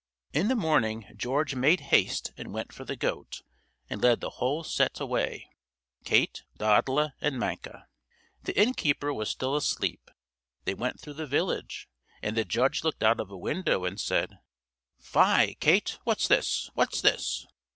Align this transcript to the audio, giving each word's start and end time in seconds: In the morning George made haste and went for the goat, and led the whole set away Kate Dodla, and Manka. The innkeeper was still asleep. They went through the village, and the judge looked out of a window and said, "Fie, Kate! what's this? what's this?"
In 0.33 0.47
the 0.47 0.55
morning 0.55 1.05
George 1.15 1.53
made 1.53 1.79
haste 1.91 2.31
and 2.35 2.51
went 2.51 2.73
for 2.73 2.83
the 2.83 2.95
goat, 2.95 3.43
and 3.87 4.01
led 4.01 4.19
the 4.19 4.31
whole 4.31 4.63
set 4.63 4.99
away 4.99 5.47
Kate 6.05 6.43
Dodla, 6.57 7.11
and 7.21 7.37
Manka. 7.37 7.85
The 8.45 8.59
innkeeper 8.59 9.13
was 9.13 9.29
still 9.29 9.55
asleep. 9.55 10.09
They 10.65 10.73
went 10.73 10.99
through 10.99 11.13
the 11.21 11.27
village, 11.27 11.87
and 12.23 12.35
the 12.35 12.43
judge 12.45 12.83
looked 12.83 13.03
out 13.03 13.19
of 13.19 13.29
a 13.29 13.37
window 13.37 13.85
and 13.85 13.99
said, 14.01 14.39
"Fie, 14.99 15.53
Kate! 15.59 15.99
what's 16.03 16.27
this? 16.27 16.71
what's 16.73 17.01
this?" 17.01 17.45